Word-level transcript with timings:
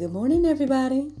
Good 0.00 0.14
morning, 0.14 0.46
everybody. 0.46 1.12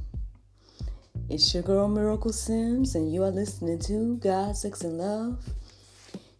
It's 1.28 1.52
your 1.52 1.62
girl 1.62 1.86
Miracle 1.86 2.32
Sims, 2.32 2.94
and 2.94 3.12
you 3.12 3.22
are 3.24 3.30
listening 3.30 3.78
to 3.80 4.16
God, 4.16 4.56
Sex, 4.56 4.80
and 4.80 4.96
Love. 4.96 5.44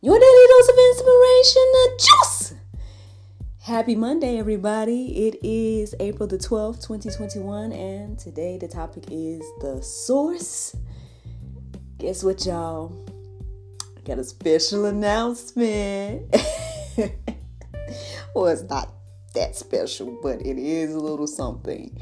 Your 0.01 0.19
daily 0.19 0.47
dose 0.49 0.69
of 0.71 0.79
inspiration, 0.89 1.63
the 1.75 2.01
juice. 2.01 2.55
Happy 3.61 3.95
Monday, 3.95 4.39
everybody. 4.39 5.27
It 5.29 5.39
is 5.43 5.95
April 6.01 6.27
the 6.27 6.39
12th, 6.39 6.77
2021, 6.87 7.73
and 7.73 8.19
today 8.19 8.57
the 8.57 8.69
topic 8.69 9.05
is 9.11 9.43
the 9.61 9.83
source. 9.83 10.75
Guess 11.99 12.25
what, 12.25 12.47
y'all? 12.47 13.05
I 13.99 14.01
got 14.01 14.19
a 14.19 14.25
special 14.25 14.87
announcement. 14.87 16.35
well, 18.35 18.47
it's 18.47 18.63
not 18.63 18.89
that 19.35 19.57
special, 19.57 20.19
but 20.23 20.41
it 20.41 20.57
is 20.57 20.95
a 20.95 20.99
little 20.99 21.27
something. 21.27 22.01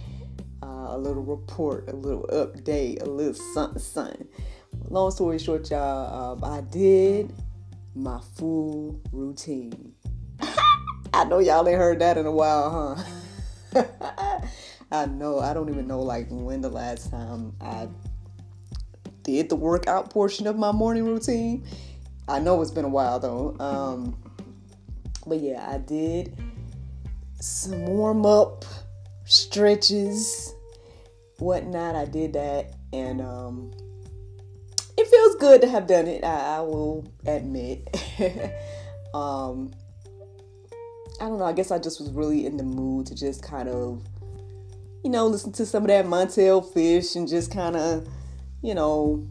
Uh, 0.89 0.97
a 0.97 0.99
little 0.99 1.23
report, 1.23 1.89
a 1.89 1.97
little 1.97 2.27
update, 2.33 3.03
a 3.03 3.05
little 3.05 3.35
something, 3.35 3.81
something. 3.81 4.29
Long 4.89 5.11
story 5.11 5.39
short, 5.39 5.71
y'all, 5.71 6.33
um, 6.33 6.45
I 6.45 6.61
did 6.63 7.33
my 7.95 8.21
full 8.37 9.01
routine. 9.13 9.93
I 11.13 11.25
know 11.25 11.41
y'all 11.41 11.69
ain't 11.69 11.79
heard 11.79 11.99
that 12.01 12.17
in 12.17 12.27
a 12.27 12.33
while, 12.33 13.05
huh? 13.75 13.83
I 14.93 15.07
know. 15.07 15.41
I 15.41 15.53
don't 15.53 15.69
even 15.69 15.87
know 15.87 16.01
like 16.01 16.29
when 16.31 16.61
the 16.61 16.71
last 16.71 17.11
time 17.11 17.55
I 17.61 17.89
did 19.23 19.51
the 19.51 19.57
workout 19.57 20.11
portion 20.11 20.47
of 20.47 20.57
my 20.57 20.73
morning 20.73 21.05
routine. 21.05 21.67
I 22.27 22.39
know 22.39 22.63
it's 22.63 22.71
been 22.71 22.87
a 22.87 22.91
while 22.91 23.21
though. 23.21 23.57
Um, 23.61 24.17
but 25.27 25.41
yeah, 25.41 25.69
I 25.71 25.79
did 25.79 26.35
some 27.41 27.85
warm 27.85 28.25
up 28.25 28.65
stretches, 29.27 30.55
whatnot. 31.39 31.95
I 31.95 32.05
did 32.05 32.33
that, 32.35 32.75
and 32.93 33.21
um, 33.21 33.71
it 34.97 35.07
feels 35.07 35.37
good 35.37 35.61
to 35.63 35.69
have 35.69 35.87
done 35.87 36.07
it. 36.07 36.25
I, 36.25 36.57
I 36.57 36.61
will 36.61 37.11
admit. 37.27 37.89
um, 39.15 39.73
I 41.21 41.25
don't 41.25 41.39
know. 41.39 41.45
I 41.45 41.53
guess 41.53 41.71
I 41.71 41.79
just 41.79 42.01
was 42.01 42.11
really 42.11 42.47
in 42.47 42.57
the 42.57 42.63
mood 42.63 43.07
to 43.07 43.15
just 43.15 43.43
kind 43.43 43.69
of, 43.69 44.05
you 45.03 45.11
know, 45.11 45.27
listen 45.27 45.53
to 45.53 45.67
some 45.67 45.83
of 45.83 45.89
that 45.89 46.07
Montell 46.07 46.73
Fish 46.73 47.17
and 47.17 47.27
just 47.27 47.53
kind 47.53 47.77
of, 47.77 48.09
you 48.63 48.75
know, 48.75 49.27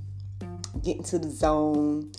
get 0.84 0.98
into 0.98 1.18
the 1.18 1.30
zone. 1.30 2.12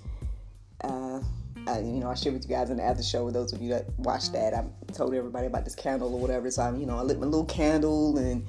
Uh, 0.83 1.21
I, 1.67 1.81
you 1.81 2.01
know, 2.01 2.09
I 2.09 2.15
shared 2.15 2.35
with 2.35 2.45
you 2.45 2.55
guys 2.55 2.71
in 2.71 2.79
the 2.79 2.83
after 2.83 3.03
show. 3.03 3.25
With 3.27 3.35
those 3.35 3.53
of 3.53 3.61
you 3.61 3.69
that 3.71 3.87
watched 3.99 4.33
that, 4.33 4.55
I 4.55 4.65
told 4.93 5.15
everybody 5.15 5.47
about 5.47 5.65
this 5.65 5.75
candle 5.75 6.15
or 6.15 6.21
whatever. 6.21 6.51
So 6.51 6.63
I'm, 6.63 6.81
you 6.81 6.87
know, 6.87 6.97
I 6.97 7.03
lit 7.03 7.19
my 7.19 7.27
little 7.27 7.45
candle 7.45 8.17
and 8.17 8.47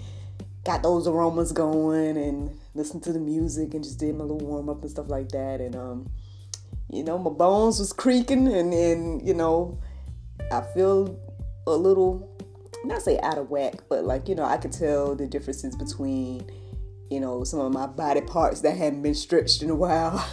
got 0.70 0.84
those 0.84 1.08
aromas 1.08 1.52
going 1.52 2.16
and 2.16 2.56
listened 2.76 3.02
to 3.02 3.12
the 3.12 3.20
music 3.20 3.74
and 3.74 3.84
just 3.84 3.98
did 3.98 4.14
my 4.14 4.24
little 4.24 4.38
warm 4.38 4.70
up 4.70 4.80
and 4.82 4.92
stuff 4.92 5.10
like 5.10 5.30
that. 5.30 5.60
And 5.62 5.76
um, 5.76 6.08
you 6.92 7.04
know, 7.04 7.18
my 7.18 7.32
bones 7.32 7.80
was 7.80 7.92
creaking 7.92 8.48
and 8.48 8.72
and 8.72 9.28
you 9.28 9.34
know, 9.34 9.80
I 10.52 10.62
feel 10.62 11.20
a 11.66 11.72
little, 11.72 12.38
not 12.86 13.02
say 13.02 13.20
out 13.22 13.40
of 13.40 13.50
whack, 13.50 13.82
but 13.90 14.04
like 14.04 14.30
you 14.30 14.36
know, 14.36 14.44
I 14.44 14.58
could 14.58 14.72
tell 14.72 15.16
the 15.16 15.26
differences 15.26 15.76
between 15.76 16.48
you 17.10 17.20
know 17.20 17.44
some 17.44 17.62
of 17.62 17.74
my 17.74 17.88
body 17.88 18.22
parts 18.22 18.62
that 18.62 18.78
hadn't 18.78 19.02
been 19.02 19.16
stretched 19.16 19.64
in 19.64 19.72
a 19.72 19.76
while. 19.76 20.24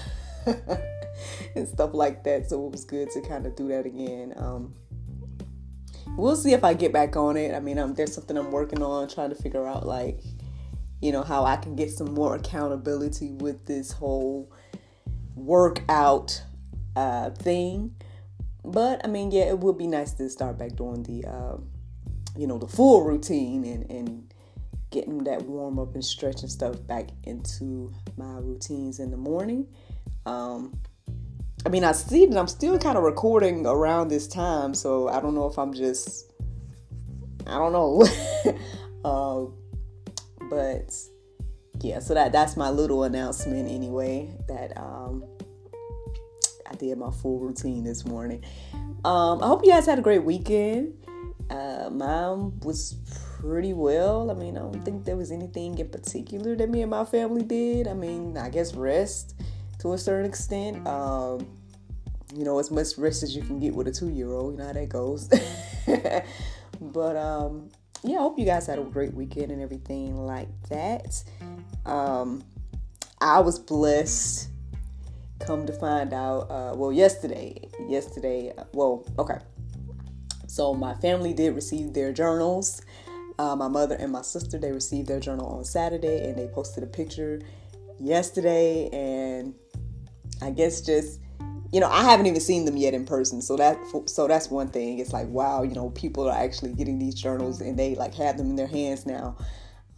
and 1.56 1.66
stuff 1.66 1.94
like 1.94 2.24
that. 2.24 2.50
So 2.50 2.66
it 2.66 2.72
was 2.72 2.84
good 2.84 3.10
to 3.12 3.22
kind 3.22 3.46
of 3.46 3.56
do 3.56 3.68
that 3.68 3.86
again. 3.86 4.34
Um, 4.36 4.74
we'll 6.16 6.36
see 6.36 6.52
if 6.52 6.64
I 6.64 6.74
get 6.74 6.92
back 6.92 7.16
on 7.16 7.36
it. 7.36 7.54
I 7.54 7.60
mean, 7.60 7.94
there's 7.94 8.14
something 8.14 8.36
I'm 8.36 8.50
working 8.50 8.82
on, 8.82 9.08
trying 9.08 9.30
to 9.30 9.34
figure 9.34 9.66
out 9.66 9.86
like, 9.86 10.20
you 11.00 11.12
know, 11.12 11.22
how 11.22 11.44
I 11.44 11.56
can 11.56 11.76
get 11.76 11.90
some 11.90 12.14
more 12.14 12.36
accountability 12.36 13.32
with 13.32 13.66
this 13.66 13.92
whole 13.92 14.52
workout 15.34 16.42
uh, 16.96 17.30
thing. 17.30 17.94
But 18.64 19.04
I 19.04 19.08
mean, 19.08 19.30
yeah, 19.30 19.44
it 19.44 19.58
would 19.58 19.78
be 19.78 19.86
nice 19.86 20.12
to 20.12 20.28
start 20.28 20.58
back 20.58 20.74
doing 20.76 21.02
the, 21.02 21.28
uh, 21.28 21.56
you 22.36 22.46
know, 22.46 22.58
the 22.58 22.66
full 22.66 23.02
routine 23.04 23.64
and 23.64 23.90
and 23.90 24.34
getting 24.90 25.24
that 25.24 25.42
warm 25.42 25.78
up 25.78 25.94
and 25.94 26.04
stretch 26.04 26.42
and 26.42 26.50
stuff 26.50 26.84
back 26.86 27.08
into 27.24 27.92
my 28.16 28.38
routines 28.38 28.98
in 28.98 29.10
the 29.10 29.16
morning. 29.16 29.66
Um, 30.24 30.78
I 31.66 31.68
mean, 31.68 31.82
I 31.82 31.90
see 31.90 32.26
that 32.26 32.38
I'm 32.38 32.46
still 32.46 32.78
kind 32.78 32.96
of 32.96 33.02
recording 33.02 33.66
around 33.66 34.06
this 34.06 34.28
time, 34.28 34.72
so 34.72 35.08
I 35.08 35.20
don't 35.20 35.34
know 35.34 35.46
if 35.46 35.58
I'm 35.58 35.74
just, 35.74 36.32
I 37.44 37.58
don't 37.58 37.72
know. 37.72 38.06
uh, 39.04 39.46
but 40.48 40.94
yeah, 41.80 41.98
so 41.98 42.14
that 42.14 42.30
that's 42.30 42.56
my 42.56 42.70
little 42.70 43.02
announcement 43.02 43.68
anyway. 43.68 44.32
That 44.46 44.78
um, 44.78 45.24
I 46.70 46.76
did 46.76 46.98
my 46.98 47.10
full 47.10 47.40
routine 47.40 47.82
this 47.82 48.06
morning. 48.06 48.44
Um, 49.04 49.42
I 49.42 49.48
hope 49.48 49.64
you 49.64 49.72
guys 49.72 49.86
had 49.86 49.98
a 49.98 50.02
great 50.02 50.22
weekend. 50.22 50.94
Uh, 51.50 51.90
was 52.62 52.94
pretty 53.40 53.72
well. 53.72 54.30
I 54.30 54.34
mean, 54.34 54.56
I 54.56 54.60
don't 54.60 54.84
think 54.84 55.04
there 55.04 55.16
was 55.16 55.32
anything 55.32 55.76
in 55.78 55.88
particular 55.88 56.54
that 56.54 56.70
me 56.70 56.82
and 56.82 56.90
my 56.92 57.04
family 57.04 57.42
did. 57.42 57.88
I 57.88 57.94
mean, 57.94 58.38
I 58.38 58.50
guess 58.50 58.72
rest 58.72 59.34
to 59.80 59.94
a 59.94 59.98
certain 59.98 60.26
extent. 60.26 60.86
Um, 60.86 61.55
you 62.34 62.44
know, 62.44 62.58
as 62.58 62.70
much 62.70 62.98
rest 62.98 63.22
as 63.22 63.34
you 63.34 63.42
can 63.42 63.58
get 63.58 63.74
with 63.74 63.88
a 63.88 63.92
two 63.92 64.08
year 64.08 64.32
old. 64.32 64.52
You 64.52 64.58
know 64.58 64.66
how 64.66 64.72
that 64.72 64.88
goes. 64.88 65.28
but 66.80 67.16
um, 67.16 67.70
yeah, 68.02 68.18
I 68.18 68.20
hope 68.20 68.38
you 68.38 68.44
guys 68.44 68.66
had 68.66 68.78
a 68.78 68.84
great 68.84 69.14
weekend 69.14 69.50
and 69.50 69.62
everything 69.62 70.16
like 70.16 70.48
that. 70.68 71.22
Um, 71.84 72.44
I 73.20 73.40
was 73.40 73.58
blessed. 73.58 74.48
Come 75.40 75.66
to 75.66 75.72
find 75.72 76.14
out, 76.14 76.50
uh, 76.50 76.74
well, 76.74 76.90
yesterday, 76.90 77.68
yesterday, 77.88 78.52
well, 78.72 79.06
okay. 79.18 79.38
So 80.46 80.72
my 80.72 80.94
family 80.94 81.34
did 81.34 81.54
receive 81.54 81.92
their 81.92 82.12
journals. 82.12 82.80
Uh, 83.38 83.54
my 83.54 83.68
mother 83.68 83.96
and 83.96 84.10
my 84.10 84.22
sister 84.22 84.58
they 84.58 84.72
received 84.72 85.08
their 85.08 85.20
journal 85.20 85.46
on 85.46 85.64
Saturday, 85.64 86.26
and 86.26 86.38
they 86.38 86.48
posted 86.48 86.82
a 86.82 86.86
picture 86.86 87.42
yesterday. 88.00 88.88
And 88.92 89.54
I 90.40 90.50
guess 90.50 90.80
just 90.80 91.20
you 91.76 91.80
know, 91.80 91.90
I 91.90 92.04
haven't 92.04 92.24
even 92.24 92.40
seen 92.40 92.64
them 92.64 92.78
yet 92.78 92.94
in 92.94 93.04
person. 93.04 93.42
So 93.42 93.54
that 93.56 93.76
so 94.06 94.26
that's 94.26 94.50
one 94.50 94.68
thing. 94.68 94.98
It's 94.98 95.12
like 95.12 95.28
wow, 95.28 95.62
you 95.62 95.74
know, 95.74 95.90
people 95.90 96.26
are 96.26 96.34
actually 96.34 96.72
getting 96.72 96.98
these 96.98 97.14
journals 97.14 97.60
and 97.60 97.78
they 97.78 97.94
like 97.94 98.14
have 98.14 98.38
them 98.38 98.48
in 98.48 98.56
their 98.56 98.66
hands 98.66 99.04
now. 99.04 99.36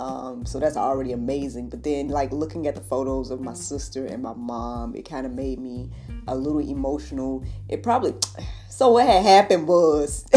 Um, 0.01 0.45
so 0.45 0.59
that's 0.59 0.77
already 0.77 1.13
amazing. 1.13 1.69
But 1.69 1.85
then 1.85 2.09
like 2.09 2.33
looking 2.33 2.67
at 2.67 2.75
the 2.75 2.81
photos 2.81 3.31
of 3.31 3.41
my 3.41 3.55
sister 3.55 4.07
and 4.07 4.25
my 4.25 4.35
mom, 4.35 4.97
it 4.97 5.09
kind 5.09 5.25
of 5.25 5.31
made 5.31 5.61
me 5.61 5.89
a 6.27 6.35
little 6.35 6.59
emotional. 6.59 7.45
It 7.69 7.85
probably 7.85 8.15
so 8.69 8.91
what 8.91 9.07
had 9.07 9.23
happened 9.23 9.69
was 9.69 10.27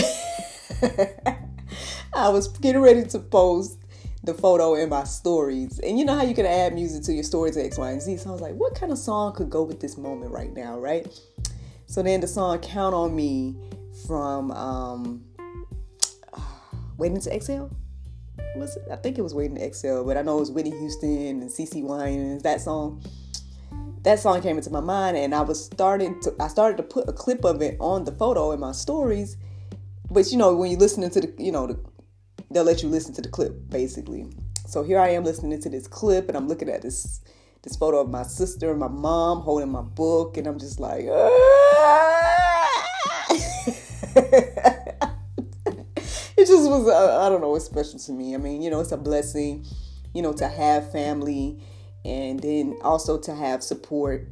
I 2.14 2.30
was 2.30 2.50
getting 2.50 2.82
ready 2.82 3.04
to 3.06 3.18
post 3.18 3.80
the 4.24 4.34
photo 4.34 4.76
in 4.76 4.90
my 4.90 5.04
stories. 5.04 5.80
And 5.80 5.98
you 5.98 6.06
know 6.06 6.16
how 6.16 6.24
you 6.24 6.36
can 6.36 6.46
add 6.46 6.74
music 6.74 7.04
to 7.06 7.14
your 7.14 7.24
stories 7.24 7.56
to 7.56 7.66
X, 7.66 7.78
Y, 7.78 7.92
and 7.92 8.02
Z. 8.02 8.18
So 8.18 8.30
I 8.30 8.34
was 8.34 8.42
like, 8.42 8.54
what 8.54 8.76
kind 8.76 8.92
of 8.92 8.98
song 8.98 9.34
could 9.34 9.50
go 9.50 9.64
with 9.64 9.80
this 9.80 9.98
moment 9.98 10.32
right 10.32 10.54
now, 10.54 10.78
right? 10.80 11.08
So 11.92 12.02
then 12.02 12.22
the 12.22 12.28
song 12.28 12.58
Count 12.60 12.96
on 12.96 13.14
Me 13.14 13.54
from 14.08 14.50
um 14.52 15.26
Waiting 16.98 17.20
to 17.20 17.36
Exhale. 17.36 17.70
Was 18.56 18.78
it? 18.78 18.84
I 18.90 18.96
think 18.96 19.18
it 19.18 19.24
was 19.24 19.34
Waiting 19.34 19.58
to 19.58 19.66
Exhale, 19.66 20.06
but 20.06 20.16
I 20.16 20.22
know 20.22 20.38
it 20.38 20.40
was 20.40 20.52
Whitney 20.52 20.72
Houston 20.72 21.42
and 21.42 21.50
CeCe 21.50 21.84
Winans, 21.84 22.44
that 22.44 22.62
song. 22.62 23.04
That 24.04 24.20
song 24.20 24.42
came 24.42 24.56
into 24.56 24.70
my 24.70 24.80
mind 24.80 25.18
and 25.18 25.36
I 25.36 25.42
was 25.42 25.66
starting 25.66 26.18
to 26.22 26.34
I 26.40 26.48
started 26.48 26.78
to 26.78 26.84
put 26.84 27.10
a 27.10 27.12
clip 27.12 27.44
of 27.44 27.62
it 27.62 27.76
on 27.82 28.06
the 28.06 28.14
photo 28.14 28.54
in 28.54 28.62
my 28.62 28.72
stories. 28.72 29.36
But 30.10 30.32
you 30.32 30.38
know, 30.38 30.56
when 30.56 30.72
you're 30.72 30.80
listening 30.80 31.10
to 31.10 31.20
the 31.20 31.34
you 31.38 31.52
know 31.52 31.68
the 31.68 31.78
they'll 32.52 32.64
let 32.64 32.84
you 32.84 32.88
listen 32.88 33.14
to 33.16 33.22
the 33.22 33.28
clip 33.28 33.70
basically. 33.70 34.28
So 34.66 34.82
here 34.82 34.98
I 34.98 35.10
am 35.10 35.26
listening 35.26 35.60
to 35.60 35.70
this 35.70 35.90
clip 35.90 36.30
and 36.30 36.38
I'm 36.38 36.48
looking 36.48 36.70
at 36.70 36.84
this 36.84 37.20
this 37.64 37.76
photo 37.76 38.00
of 38.00 38.10
my 38.10 38.24
sister 38.24 38.72
and 38.72 38.80
my 38.80 38.88
mom 38.88 39.42
holding 39.42 39.70
my 39.70 39.82
book 39.82 40.38
and 40.38 40.48
I'm 40.48 40.58
just 40.58 40.80
like 40.80 41.06
ah! 41.12 41.61
it 46.38 46.38
just 46.38 46.70
was 46.70 46.88
uh, 46.88 47.26
I 47.26 47.30
don't 47.30 47.42
know 47.42 47.56
it's 47.56 47.66
special 47.66 48.00
to 48.00 48.12
me. 48.12 48.36
I 48.36 48.38
mean, 48.38 48.62
you 48.62 48.70
know, 48.70 48.80
it's 48.80 48.92
a 48.92 48.98
blessing, 48.98 49.66
you 50.14 50.22
know, 50.22 50.34
to 50.34 50.48
have 50.48 50.92
family 50.92 51.60
and 52.04 52.40
then 52.40 52.78
also 52.82 53.18
to 53.20 53.36
have 53.36 53.64
support 53.64 54.28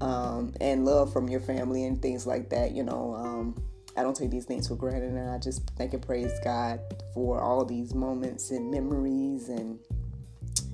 um, 0.00 0.54
and 0.60 0.84
love 0.84 1.12
from 1.12 1.28
your 1.28 1.40
family 1.40 1.84
and 1.84 2.00
things 2.00 2.26
like 2.26 2.50
that, 2.50 2.72
you 2.72 2.82
know. 2.82 3.14
Um, 3.14 3.62
I 3.96 4.02
don't 4.02 4.16
take 4.16 4.30
these 4.30 4.44
things 4.44 4.68
for 4.68 4.76
granted, 4.76 5.12
and 5.12 5.30
I 5.30 5.38
just 5.38 5.68
thank 5.76 5.92
and 5.92 6.04
praise 6.04 6.32
God 6.42 6.80
for 7.12 7.40
all 7.40 7.64
these 7.64 7.94
moments 7.94 8.50
and 8.50 8.70
memories 8.70 9.48
and 9.48 9.78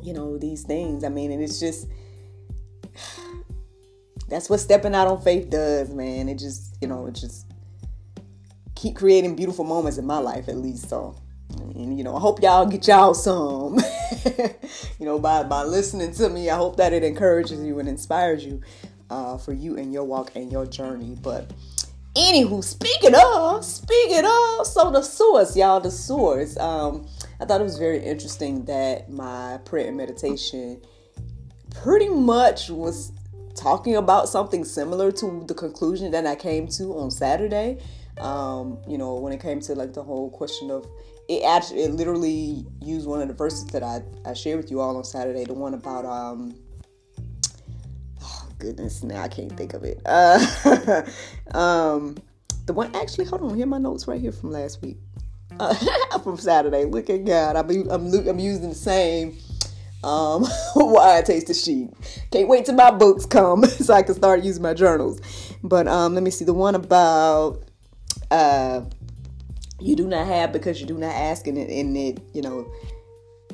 you 0.03 0.13
know 0.13 0.39
these 0.39 0.63
things. 0.63 1.03
I 1.03 1.09
mean, 1.09 1.33
and 1.33 1.43
it's 1.43 1.59
just 1.59 1.89
that's 4.29 4.51
what 4.51 4.61
stepping 4.61 4.95
out 4.95 5.09
on 5.09 5.21
faith 5.21 5.51
does, 5.51 5.91
man. 5.91 6.29
It 6.29 6.39
just 6.39 6.77
you 6.81 6.89
know 6.89 7.07
it 7.07 7.15
just 7.15 7.47
keep 8.75 8.97
creating 8.97 9.35
beautiful 9.35 9.65
moments 9.65 9.99
in 9.99 10.07
my 10.07 10.19
life 10.19 10.49
at 10.49 10.57
least. 10.57 10.89
So, 10.89 11.17
and 11.75 11.97
you 11.97 12.05
know, 12.05 12.17
I 12.17 12.21
hope 12.21 12.43
y'all 12.43 12.67
get 12.67 12.87
y'all 12.87 13.15
some. 13.15 13.79
you 14.99 15.07
know, 15.07 15.19
by 15.19 15.43
by 15.43 15.63
listening 15.65 16.13
to 16.15 16.29
me, 16.29 16.51
I 16.51 16.57
hope 16.57 16.77
that 16.77 16.93
it 16.93 17.03
encourages 17.03 17.63
you 17.65 17.79
and 17.79 17.89
inspires 17.89 18.45
you 18.45 18.61
uh, 19.11 19.39
for 19.39 19.53
you 19.53 19.77
and 19.77 19.93
your 19.93 20.05
walk 20.05 20.33
and 20.37 20.51
your 20.51 20.67
journey. 20.67 21.17
But 21.21 21.51
anywho, 22.15 22.63
speaking 22.63 23.15
of, 23.15 23.65
speaking 23.65 24.25
of, 24.25 24.67
so 24.67 24.91
the 24.91 25.03
source, 25.03 25.57
y'all, 25.57 25.81
the 25.81 25.91
source. 25.91 26.57
Um, 26.57 27.07
I 27.41 27.45
thought 27.45 27.61
it 27.61 27.65
was 27.65 27.79
very 27.79 28.03
interesting 28.03 28.65
that 28.65 29.11
my 29.11 29.59
prayer 29.65 29.89
and 29.89 29.97
meditation 29.97 30.81
pretty 31.71 32.09
much 32.09 32.71
was 32.71 33.13
talking 33.57 33.97
about 33.97 34.29
something 34.29 34.65
similar 34.65 35.11
to 35.13 35.45
the 35.47 35.55
conclusion 35.55 36.11
that 36.13 36.27
I 36.27 36.37
came 36.37 36.69
to 36.69 36.99
on 36.99 37.11
Saturday. 37.11 37.79
Um, 38.19 38.79
you 38.87 38.99
know, 38.99 39.15
when 39.17 39.33
it 39.33 39.41
came 39.41 39.61
to 39.61 39.75
like 39.75 39.93
the 39.93 40.03
whole 40.03 40.31
question 40.31 40.71
of 40.71 40.87
it 41.29 41.43
actually 41.45 41.83
it 41.83 41.93
literally 41.93 42.65
used 42.81 43.07
one 43.07 43.21
of 43.21 43.29
the 43.29 43.35
verses 43.35 43.67
that 43.67 43.83
I, 43.83 44.03
I 44.25 44.33
shared 44.33 44.59
with 44.59 44.71
you 44.71 44.81
all 44.81 44.97
on 44.97 45.05
Saturday, 45.05 45.45
the 45.45 45.55
one 45.55 45.75
about 45.75 46.05
um 46.05 46.55
oh 48.23 48.49
goodness, 48.59 49.03
now 49.03 49.23
I 49.23 49.29
can't 49.29 49.55
think 49.57 49.75
of 49.75 49.85
it. 49.85 50.01
Uh, 50.07 51.03
um 51.57 52.17
the 52.67 52.73
one 52.73 52.95
actually 52.95 53.25
hold 53.27 53.43
on, 53.43 53.57
here 53.57 53.67
my 53.67 53.79
notes 53.79 54.07
right 54.07 54.21
here 54.21 54.33
from 54.33 54.51
last 54.51 54.83
week. 54.83 54.99
Uh, 55.59 56.19
from 56.23 56.37
Saturday. 56.37 56.85
Look 56.85 57.09
at 57.09 57.25
God. 57.25 57.57
I'm, 57.57 57.71
I'm, 57.91 58.13
I'm 58.13 58.39
using 58.39 58.69
the 58.69 58.75
same 58.75 59.39
um, 60.05 60.45
why 60.75 61.19
I 61.19 61.23
taste 61.23 61.49
the 61.49 61.55
sheep. 61.55 61.91
Can't 62.31 62.49
wait 62.49 62.67
till 62.67 62.75
my 62.75 62.91
books 62.91 63.27
come 63.27 63.65
so 63.67 63.95
I 63.95 64.03
can 64.03 64.15
start 64.15 64.43
using 64.43 64.63
my 64.63 64.75
journals. 64.75 65.21
But 65.63 65.89
um, 65.89 66.15
let 66.15 66.23
me 66.23 66.31
see 66.31 66.45
the 66.45 66.55
one 66.55 66.75
about 66.75 67.65
uh, 68.31 68.83
you 69.81 69.97
do 69.97 70.07
not 70.07 70.27
have 70.27 70.53
because 70.53 70.81
you 70.81 70.87
do 70.87 70.99
not 70.99 71.15
ask, 71.15 71.47
and 71.47 71.59
it, 71.59 71.71
and 71.71 71.97
it 71.97 72.21
you 72.33 72.43
know 72.43 72.71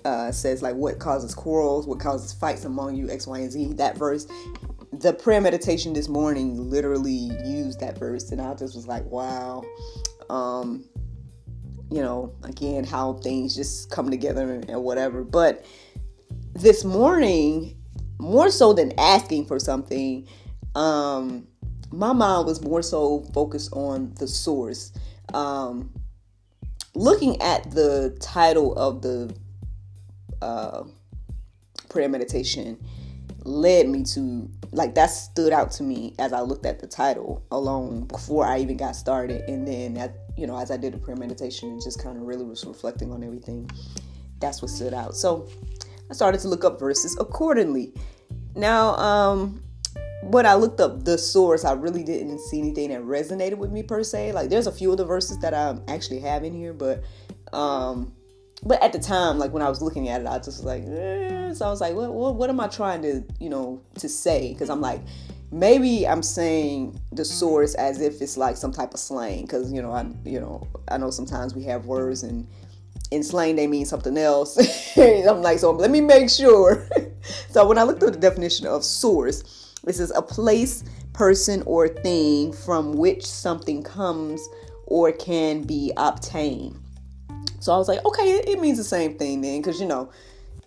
uh, 0.05 0.33
says 0.33 0.62
like 0.62 0.75
what 0.75 0.99
causes 0.99 1.35
quarrels, 1.35 1.87
what 1.87 2.00
causes 2.00 2.33
fights 2.33 2.65
among 2.65 2.97
you, 2.97 3.11
X, 3.11 3.27
Y, 3.27 3.39
and 3.39 3.53
Z. 3.53 3.73
That 3.75 3.97
verse. 3.97 4.27
The 4.93 5.15
prayer 5.15 5.41
meditation 5.41 5.94
this 5.94 6.06
morning 6.06 6.69
literally 6.71 7.31
used 7.47 7.81
that 7.81 7.97
verse, 7.97 8.31
and 8.31 8.43
I 8.43 8.53
just 8.55 8.75
was 8.75 8.87
like, 8.87 9.05
wow. 9.06 9.65
Um, 10.29 10.85
you 11.91 12.03
know, 12.03 12.35
again, 12.43 12.85
how 12.85 13.15
things 13.15 13.55
just 13.55 13.91
come 13.91 14.11
together 14.11 14.53
and 14.53 14.83
whatever. 14.83 15.25
But 15.25 15.65
this 16.55 16.85
morning, 16.85 17.77
more 18.19 18.51
so 18.51 18.73
than 18.73 18.93
asking 18.99 19.47
for 19.47 19.59
something, 19.59 20.27
um, 20.75 21.47
my 21.91 22.13
mind 22.13 22.47
was 22.47 22.63
more 22.63 22.83
so 22.83 23.21
focused 23.35 23.73
on 23.73 24.15
the 24.19 24.27
source. 24.27 24.93
Um, 25.35 25.91
looking 26.95 27.41
at 27.41 27.71
the 27.71 28.17
title 28.21 28.75
of 28.75 29.03
the 29.03 29.35
uh, 30.41 30.85
prayer 31.89 32.09
meditation 32.09 32.79
led 33.45 33.89
me 33.89 34.05
to 34.05 34.49
like 34.71 34.95
that 34.95 35.07
stood 35.07 35.53
out 35.53 35.71
to 35.73 35.83
me 35.83 36.15
as 36.19 36.33
I 36.33 36.41
looked 36.41 36.65
at 36.65 36.81
the 36.81 36.87
title 36.87 37.45
alone 37.51 38.05
before 38.05 38.47
I 38.47 38.59
even 38.61 38.77
got 38.77 38.97
started, 38.97 39.43
and 39.49 39.67
then 39.67 39.97
at 39.97 40.15
you 40.37 40.47
know 40.47 40.59
as 40.59 40.71
I 40.71 40.77
did 40.77 40.95
the 40.95 40.99
prayer 40.99 41.17
meditation 41.17 41.71
and 41.71 41.83
just 41.83 42.03
kind 42.03 42.17
of 42.17 42.23
really 42.23 42.45
was 42.45 42.65
reflecting 42.65 43.13
on 43.13 43.23
everything. 43.23 43.71
That's 44.41 44.61
what 44.61 44.71
stood 44.71 44.93
out. 44.95 45.15
So 45.15 45.49
I 46.12 46.14
started 46.14 46.43
to 46.43 46.49
look 46.49 46.62
up 46.62 46.79
verses 46.79 47.17
accordingly. 47.19 47.94
Now, 48.55 48.97
um, 48.97 49.62
when 50.25 50.44
I 50.44 50.56
looked 50.56 50.79
up 50.79 51.06
the 51.06 51.17
source, 51.17 51.64
I 51.64 51.73
really 51.73 52.05
didn't 52.05 52.38
see 52.38 52.59
anything 52.59 52.91
that 52.91 53.00
resonated 53.00 53.56
with 53.56 53.73
me 53.73 53.82
per 53.82 54.03
se. 54.03 54.32
Like, 54.32 54.50
there's 54.50 54.67
a 54.67 54.73
few 54.73 54.91
of 54.91 54.99
the 54.99 55.06
verses 55.06 55.38
that 55.38 55.55
I 55.55 55.75
actually 55.88 56.20
have 56.20 56.44
in 56.44 56.53
here, 56.53 56.75
but, 56.75 57.03
um, 57.55 58.12
but 58.62 58.82
at 58.82 58.93
the 58.93 58.99
time, 58.99 59.38
like 59.38 59.55
when 59.55 59.62
I 59.62 59.70
was 59.70 59.81
looking 59.81 60.11
at 60.11 60.20
it, 60.20 60.26
I 60.26 60.37
just 60.37 60.49
was 60.49 60.64
like, 60.64 60.82
eh. 60.82 61.55
so 61.55 61.64
I 61.64 61.70
was 61.70 61.81
like, 61.81 61.94
what, 61.94 62.12
what, 62.12 62.35
what 62.35 62.50
am 62.50 62.61
I 62.61 62.69
trying 62.69 63.00
to, 63.00 63.25
you 63.41 63.49
know, 63.49 63.81
to 64.00 64.06
say? 64.06 64.53
Because 64.53 64.69
I'm 64.69 64.82
like, 64.82 65.00
maybe 65.50 66.06
I'm 66.06 66.23
saying 66.23 67.00
the 67.12 67.25
source 67.25 67.75
as 67.76 68.03
if 68.03 68.20
it's 68.20 68.37
like 68.37 68.58
some 68.58 68.70
type 68.70 68.93
of 68.93 69.00
slang. 69.00 69.47
Because 69.47 69.73
you 69.73 69.81
know, 69.81 69.93
I, 69.93 70.05
you 70.26 70.41
know, 70.41 70.69
I 70.88 70.99
know 70.99 71.08
sometimes 71.11 71.55
we 71.55 71.65
have 71.65 71.87
words 71.87 72.23
and 72.23 72.47
in 73.12 73.23
slang 73.23 73.56
they 73.56 73.67
mean 73.67 73.85
something 73.85 74.17
else. 74.17 74.56
I'm 74.97 75.43
like, 75.43 75.59
so 75.59 75.70
let 75.73 75.91
me 75.91 76.00
make 76.00 76.31
sure. 76.31 76.88
so 77.50 77.67
when 77.67 77.79
I 77.79 77.82
looked 77.82 78.03
at 78.03 78.12
the 78.12 78.19
definition 78.19 78.67
of 78.67 78.85
source, 78.85 79.73
this 79.85 80.00
is 80.00 80.11
a 80.12 80.23
place, 80.23 80.85
person, 81.12 81.62
or 81.67 81.88
thing 81.88 82.53
from 82.53 82.93
which 82.94 83.26
something 83.26 83.82
comes 83.82 84.41
or 84.87 85.12
can 85.12 85.62
be 85.62 85.93
obtained. 85.97 86.79
So 87.61 87.73
I 87.73 87.76
was 87.76 87.88
like, 87.88 88.05
okay, 88.05 88.38
it, 88.38 88.49
it 88.49 88.61
means 88.61 88.79
the 88.79 88.85
same 88.85 89.17
thing 89.17 89.41
then, 89.41 89.61
because 89.61 89.81
you 89.81 89.87
know, 89.87 90.11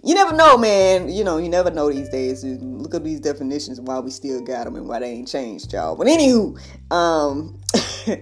you 0.03 0.13
never 0.13 0.33
know, 0.33 0.57
man. 0.57 1.09
You 1.09 1.23
know, 1.23 1.37
you 1.37 1.49
never 1.49 1.71
know 1.71 1.91
these 1.91 2.09
days. 2.09 2.43
You 2.43 2.57
look 2.57 2.93
at 2.93 3.03
these 3.03 3.19
definitions 3.19 3.81
why 3.81 3.99
we 3.99 4.11
still 4.11 4.39
got 4.39 4.65
them 4.65 4.75
and 4.75 4.87
why 4.87 4.99
they 4.99 5.09
ain't 5.09 5.27
changed, 5.27 5.73
y'all. 5.73 5.95
But 5.95 6.07
anywho, 6.07 6.57
um, 6.91 7.59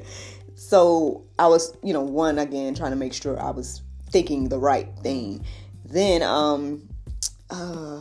so 0.55 1.25
I 1.37 1.47
was, 1.47 1.75
you 1.83 1.91
know, 1.91 2.01
one 2.01 2.39
again 2.39 2.73
trying 2.73 2.91
to 2.91 2.95
make 2.95 3.13
sure 3.13 3.39
I 3.39 3.51
was 3.51 3.81
thinking 4.13 4.47
the 4.47 4.59
right 4.59 4.87
thing. 5.01 5.43
Then, 5.83 6.21
um, 6.23 6.87
uh, 7.49 7.99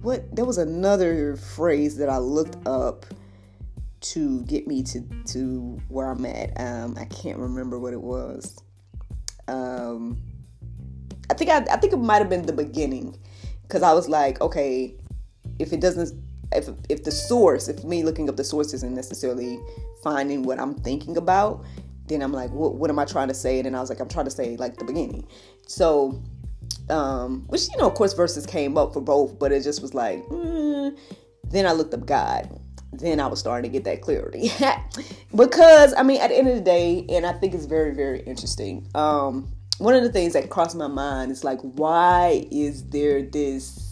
what? 0.00 0.34
There 0.34 0.46
was 0.46 0.56
another 0.56 1.36
phrase 1.36 1.96
that 1.98 2.08
I 2.08 2.18
looked 2.18 2.66
up 2.66 3.04
to 4.00 4.42
get 4.42 4.66
me 4.66 4.82
to 4.84 5.02
to 5.26 5.78
where 5.88 6.08
I'm 6.08 6.24
at. 6.24 6.58
Um, 6.58 6.96
I 6.98 7.04
can't 7.04 7.38
remember 7.38 7.78
what 7.78 7.92
it 7.92 8.00
was. 8.00 8.56
Um, 9.48 10.22
I 11.28 11.34
think 11.34 11.50
I, 11.50 11.58
I 11.70 11.76
think 11.76 11.92
it 11.92 11.98
might 11.98 12.18
have 12.18 12.30
been 12.30 12.46
the 12.46 12.52
beginning 12.52 13.18
because 13.62 13.82
I 13.82 13.92
was 13.92 14.08
like, 14.08 14.40
okay, 14.40 14.94
if 15.58 15.72
it 15.72 15.80
doesn't, 15.80 16.12
if 16.52 16.70
if 16.88 17.04
the 17.04 17.12
source, 17.12 17.68
if 17.68 17.84
me 17.84 18.02
looking 18.02 18.28
up 18.28 18.36
the 18.36 18.44
source 18.44 18.72
isn't 18.72 18.94
necessarily 18.94 19.58
finding 20.02 20.44
what 20.44 20.58
I'm 20.58 20.74
thinking 20.74 21.16
about, 21.16 21.64
then 22.10 22.22
I'm 22.22 22.32
like, 22.32 22.50
what, 22.50 22.74
what 22.74 22.90
am 22.90 22.98
I 22.98 23.04
trying 23.04 23.28
to 23.28 23.34
say? 23.34 23.58
And 23.58 23.66
then 23.66 23.74
I 23.74 23.80
was 23.80 23.88
like, 23.88 24.00
I'm 24.00 24.08
trying 24.08 24.26
to 24.26 24.30
say 24.30 24.56
like 24.56 24.76
the 24.76 24.84
beginning. 24.84 25.26
So, 25.66 26.22
um, 26.90 27.44
which 27.46 27.68
you 27.70 27.76
know, 27.78 27.86
of 27.86 27.94
course, 27.94 28.12
verses 28.12 28.46
came 28.46 28.76
up 28.76 28.92
for 28.92 29.00
both, 29.00 29.38
but 29.38 29.52
it 29.52 29.62
just 29.62 29.80
was 29.80 29.94
like, 29.94 30.22
mm. 30.26 30.98
then 31.44 31.66
I 31.66 31.72
looked 31.72 31.94
up 31.94 32.04
God. 32.06 32.60
Then 32.92 33.20
I 33.20 33.28
was 33.28 33.38
starting 33.38 33.70
to 33.70 33.72
get 33.72 33.84
that 33.84 34.02
clarity 34.02 34.50
because 35.36 35.94
I 35.96 36.02
mean, 36.02 36.20
at 36.20 36.28
the 36.28 36.36
end 36.36 36.48
of 36.48 36.56
the 36.56 36.60
day, 36.60 37.06
and 37.08 37.24
I 37.24 37.32
think 37.32 37.54
it's 37.54 37.66
very, 37.66 37.94
very 37.94 38.20
interesting. 38.22 38.88
Um, 38.96 39.52
one 39.78 39.94
of 39.94 40.02
the 40.02 40.10
things 40.12 40.32
that 40.32 40.50
crossed 40.50 40.76
my 40.76 40.88
mind 40.88 41.30
is 41.30 41.44
like, 41.44 41.60
why 41.60 42.46
is 42.50 42.84
there 42.90 43.22
this? 43.22 43.89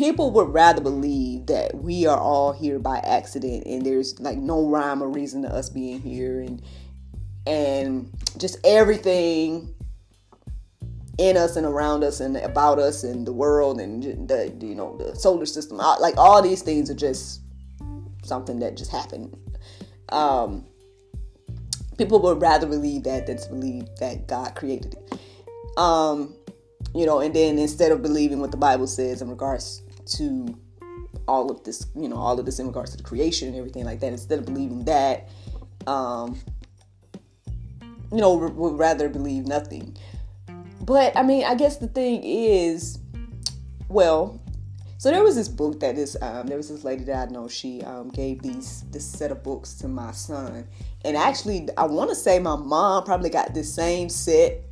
People 0.00 0.30
would 0.30 0.48
rather 0.48 0.80
believe 0.80 1.44
that 1.44 1.74
we 1.74 2.06
are 2.06 2.18
all 2.18 2.52
here 2.52 2.78
by 2.78 2.96
accident 3.00 3.62
and 3.66 3.84
there's 3.84 4.18
like 4.18 4.38
no 4.38 4.66
rhyme 4.66 5.02
or 5.02 5.10
reason 5.10 5.42
to 5.42 5.54
us 5.54 5.68
being 5.68 6.00
here 6.00 6.40
and 6.40 6.62
and 7.46 8.10
just 8.38 8.56
everything 8.64 9.74
in 11.18 11.36
us 11.36 11.54
and 11.56 11.66
around 11.66 12.02
us 12.02 12.20
and 12.20 12.38
about 12.38 12.78
us 12.78 13.04
and 13.04 13.26
the 13.26 13.32
world 13.32 13.78
and 13.78 14.26
the 14.26 14.50
you 14.62 14.74
know 14.74 14.96
the 14.96 15.14
solar 15.14 15.44
system 15.44 15.76
like 15.76 16.16
all 16.16 16.40
these 16.40 16.62
things 16.62 16.88
are 16.88 16.94
just 16.94 17.42
something 18.22 18.58
that 18.58 18.78
just 18.78 18.90
happened. 18.90 19.36
Um 20.08 20.64
people 21.98 22.22
would 22.22 22.40
rather 22.40 22.66
believe 22.66 23.02
that 23.02 23.26
than 23.26 23.36
to 23.36 23.48
believe 23.50 23.84
that 23.98 24.26
god 24.26 24.54
created 24.54 24.94
it. 24.94 25.18
Um 25.76 26.34
you 26.94 27.04
know, 27.04 27.20
and 27.20 27.34
then 27.36 27.58
instead 27.58 27.92
of 27.92 28.00
believing 28.00 28.40
what 28.40 28.50
the 28.50 28.56
Bible 28.56 28.86
says 28.86 29.20
in 29.20 29.28
regards 29.28 29.82
to 30.06 30.58
all 31.26 31.50
of 31.50 31.62
this, 31.64 31.86
you 31.94 32.08
know, 32.08 32.16
all 32.16 32.38
of 32.38 32.46
this 32.46 32.58
in 32.58 32.66
regards 32.66 32.92
to 32.92 32.96
the 32.96 33.02
creation 33.02 33.48
and 33.48 33.56
everything 33.56 33.84
like 33.84 34.00
that, 34.00 34.12
instead 34.12 34.38
of 34.38 34.46
believing 34.46 34.84
that, 34.84 35.28
um, 35.86 36.38
you 38.12 38.18
know, 38.18 38.34
would 38.34 38.78
rather 38.78 39.08
believe 39.08 39.46
nothing. 39.46 39.96
But 40.82 41.16
I 41.16 41.22
mean, 41.22 41.44
I 41.44 41.54
guess 41.54 41.76
the 41.76 41.88
thing 41.88 42.22
is, 42.24 42.98
well, 43.88 44.40
so 44.98 45.10
there 45.10 45.22
was 45.22 45.34
this 45.34 45.48
book 45.48 45.80
that 45.80 45.96
is, 45.96 46.16
um, 46.20 46.46
there 46.46 46.56
was 46.56 46.68
this 46.68 46.84
lady 46.84 47.04
that 47.04 47.28
I 47.28 47.32
know. 47.32 47.48
She 47.48 47.82
um, 47.82 48.08
gave 48.08 48.42
these 48.42 48.84
this 48.90 49.06
set 49.06 49.30
of 49.30 49.42
books 49.42 49.74
to 49.76 49.88
my 49.88 50.12
son, 50.12 50.66
and 51.04 51.16
actually, 51.16 51.68
I 51.78 51.86
want 51.86 52.10
to 52.10 52.16
say 52.16 52.38
my 52.38 52.56
mom 52.56 53.04
probably 53.04 53.30
got 53.30 53.54
this 53.54 53.72
same 53.72 54.08
set. 54.08 54.62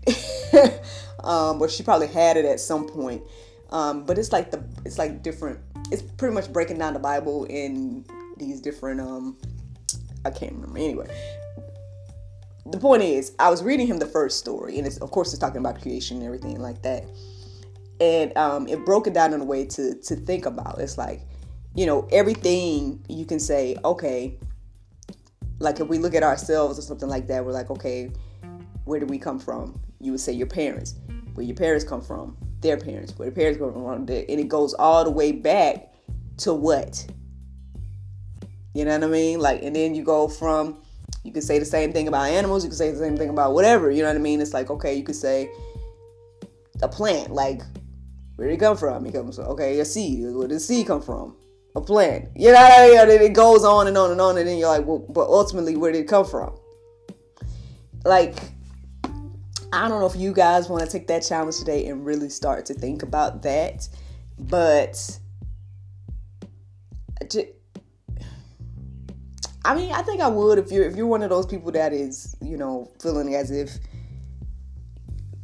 um, 1.25 1.61
or 1.61 1.69
she 1.69 1.83
probably 1.83 2.07
had 2.09 2.37
it 2.37 2.45
at 2.45 2.61
some 2.61 2.87
point. 2.87 3.23
Um, 3.71 4.05
but 4.05 4.19
it's 4.19 4.33
like 4.33 4.51
the 4.51 4.63
it's 4.85 4.99
like 4.99 5.23
different. 5.23 5.61
It's 5.91 6.03
pretty 6.03 6.35
much 6.35 6.53
breaking 6.53 6.79
down 6.79 6.95
the 6.95 7.01
Bible 7.01 7.45
in 7.45 8.05
these 8.37 8.61
different. 8.61 9.01
Um, 9.01 9.37
I 10.25 10.31
can't 10.31 10.53
remember 10.53 10.79
anyway. 10.79 11.09
The 12.67 12.79
point 12.79 13.03
is, 13.03 13.33
I 13.39 13.49
was 13.51 13.63
reading 13.63 13.87
him 13.87 13.99
the 13.99 14.07
first 14.07 14.39
story, 14.39 14.79
and 14.79 14.87
it's 14.87 14.99
of 14.99 15.11
course 15.11 15.33
it's 15.33 15.39
talking 15.39 15.59
about 15.59 15.81
creation 15.81 16.19
and 16.19 16.27
everything 16.27 16.61
like 16.61 16.83
that. 16.83 17.05
And 18.01 18.37
um, 18.37 18.69
it 18.69 18.85
broke 18.85 19.07
it 19.07 19.15
down 19.15 19.33
in 19.33 19.41
a 19.41 19.45
way 19.45 19.65
to 19.67 19.95
to 19.95 20.17
think 20.17 20.47
about. 20.47 20.79
It's 20.81 20.99
like, 20.99 21.23
you 21.75 21.87
know, 21.87 22.09
everything 22.13 23.05
you 23.09 23.25
can 23.25 23.41
say. 23.41 23.77
Okay, 23.85 24.39
like 25.59 25.81
if 25.81 25.89
we 25.89 25.99
look 25.99 26.15
at 26.15 26.23
ourselves 26.23 26.79
or 26.79 26.83
something 26.83 27.09
like 27.09 27.27
that, 27.29 27.45
we're 27.45 27.53
like, 27.53 27.71
okay, 27.71 28.11
where 28.85 29.01
did 29.01 29.11
we 29.11 29.19
come 29.19 29.39
from? 29.39 29.81
you 30.01 30.13
would 30.13 30.21
say 30.21 30.33
your 30.33 30.47
parents, 30.47 30.95
where 31.35 31.45
your 31.45 31.57
parents 31.57 31.85
come 31.85 32.01
from, 32.01 32.37
their 32.61 32.77
parents, 32.77 33.17
where 33.17 33.31
their 33.31 33.35
parents 33.35 33.59
come 33.59 33.73
from, 33.73 33.87
and 33.87 34.11
it 34.11 34.49
goes 34.49 34.75
all 34.75 35.05
the 35.05 35.11
way 35.11 35.33
back 35.33 35.93
to 36.39 36.55
what? 36.55 37.07
You 38.75 38.85
know 38.85 38.93
what 38.93 39.05
I 39.05 39.09
mean? 39.09 39.41
Like, 39.41 39.63
and 39.63 39.75
then 39.75 39.95
you 39.95 40.03
go 40.03 40.29
from, 40.29 40.83
you 41.25 41.33
can 41.33 41.43
say 41.43 41.59
the 41.59 41.65
same 41.65 41.93
thing 41.93 42.09
about 42.09 42.29
animals, 42.31 42.65
you 42.65 42.71
can 42.71 42.77
say 42.77 42.91
the 42.91 42.99
same 42.99 43.17
thing 43.17 43.29
about 43.29 43.55
whatever, 43.55 43.91
you 43.91 44.03
know 44.03 44.09
what 44.09 44.17
I 44.17 44.21
mean? 44.21 44.41
It's 44.41 44.53
like, 44.53 44.71
okay, 44.71 44.95
you 44.95 45.03
could 45.05 45.17
say 45.17 45.51
a 46.83 46.89
plant, 46.89 47.33
like, 47.33 47.63
where 48.37 48.47
did 48.49 48.55
it 48.55 48.61
come 48.61 48.77
from? 48.77 49.05
It 49.05 49.13
comes 49.13 49.37
from, 49.37 49.47
okay, 49.47 49.81
a 49.81 49.85
seed. 49.85 50.23
Where 50.33 50.47
did 50.47 50.57
the 50.57 50.61
seed 50.61 50.87
come 50.87 51.03
from? 51.03 51.37
A 51.75 51.81
plant. 51.81 52.29
You 52.37 52.53
know 52.53 52.61
what 52.61 52.73
I 52.73 52.89
mean? 52.89 52.99
And 52.99 53.11
it 53.11 53.33
goes 53.33 53.65
on 53.65 53.89
and 53.89 53.99
on 53.99 54.13
and 54.13 54.21
on, 54.21 54.39
and 54.39 54.47
then 54.47 54.59
you're 54.59 54.69
like, 54.69 54.87
well, 54.87 55.01
but 55.01 55.27
ultimately, 55.27 55.77
where 55.77 55.91
did 55.91 56.03
it 56.03 56.09
come 56.09 56.25
from? 56.25 56.57
Like, 58.05 58.39
I 59.73 59.89
don't 59.89 60.01
know 60.01 60.07
if 60.07 60.17
you 60.17 60.33
guys 60.33 60.69
want 60.69 60.85
to 60.85 60.91
take 60.91 61.07
that 61.09 61.21
challenge 61.21 61.59
today 61.59 61.87
and 61.87 62.05
really 62.05 62.31
start 62.31 62.65
to 62.67 62.75
think 62.75 63.03
about 63.03 63.43
that, 63.43 63.89
but 64.39 65.19
I 69.65 69.75
mean, 69.75 69.93
I 69.93 70.01
think 70.03 70.23
I 70.23 70.29
would 70.29 70.59
if 70.59 70.73
you're 70.73 70.85
if 70.85 70.97
you're 70.97 71.07
one 71.07 71.23
of 71.23 71.29
those 71.29 71.45
people 71.45 71.71
that 71.73 71.93
is, 71.93 72.35
you 72.41 72.57
know, 72.57 72.91
feeling 73.01 73.35
as 73.35 73.51
if 73.51 73.79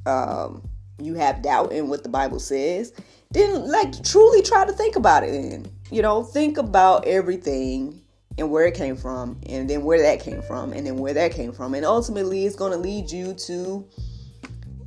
um, 0.07 0.67
you 0.99 1.15
have 1.15 1.43
doubt 1.43 1.73
in 1.73 1.89
what 1.89 2.03
the 2.03 2.09
Bible 2.09 2.41
says, 2.41 2.95
then 3.33 3.71
like 3.71 4.03
truly 4.03 4.41
try 4.41 4.65
to 4.65 4.73
think 4.73 4.97
about 4.97 5.25
it 5.25 5.35
and 5.35 5.71
you 5.91 6.01
know, 6.01 6.23
think 6.23 6.57
about 6.57 7.07
everything 7.07 8.01
and 8.39 8.51
where 8.51 8.67
it 8.67 8.75
came 8.75 8.97
from 8.97 9.39
and 9.47 9.69
then 9.69 9.85
where 9.85 10.01
that 10.01 10.21
came 10.21 10.43
from 10.43 10.73
and 10.73 10.87
then 10.87 10.97
where 10.97 11.15
that 11.15 11.33
came 11.33 11.53
from. 11.53 11.75
And 11.75 11.85
ultimately 11.85 12.47
it's 12.47 12.57
going 12.57 12.73
to 12.73 12.79
lead 12.79 13.11
you 13.11 13.35
to 13.35 13.87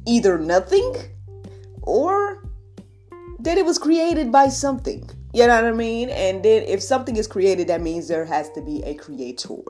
either 0.07 0.39
nothing 0.39 0.95
or 1.83 2.43
that 3.39 3.57
it 3.57 3.65
was 3.65 3.77
created 3.77 4.31
by 4.31 4.47
something 4.47 5.07
you 5.37 5.45
know 5.45 5.53
what 5.53 5.65
I 5.65 5.71
mean? 5.71 6.09
And 6.09 6.41
then 6.41 6.63
if 6.63 6.81
something 6.81 7.15
is 7.15 7.27
created, 7.27 7.67
that 7.67 7.79
means 7.79 8.07
there 8.07 8.25
has 8.25 8.49
to 8.53 8.61
be 8.61 8.81
a 8.83 8.95
creator. 8.95 9.61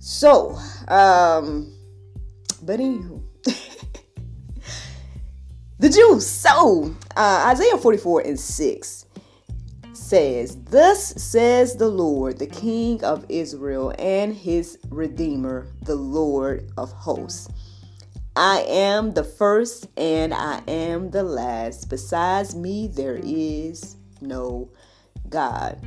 So, 0.00 0.58
um, 0.88 1.72
but 2.60 2.80
anywho, 2.80 3.22
the 5.78 5.88
juice. 5.88 6.26
So, 6.26 6.92
uh, 7.14 7.44
Isaiah 7.52 7.78
44 7.78 8.22
and 8.22 8.40
6 8.40 9.06
says, 9.92 10.58
Thus 10.64 11.22
says 11.22 11.76
the 11.76 11.88
Lord, 11.88 12.40
the 12.40 12.48
King 12.48 13.04
of 13.04 13.24
Israel, 13.28 13.94
and 13.96 14.34
his 14.34 14.76
Redeemer, 14.88 15.68
the 15.82 15.94
Lord 15.94 16.68
of 16.76 16.90
hosts. 16.90 17.48
I 18.34 18.64
am 18.66 19.12
the 19.12 19.24
first 19.24 19.88
and 19.96 20.32
I 20.32 20.62
am 20.66 21.10
the 21.10 21.22
last. 21.22 21.90
Besides 21.90 22.54
me, 22.54 22.88
there 22.88 23.20
is 23.22 23.96
no 24.22 24.70
God. 25.28 25.78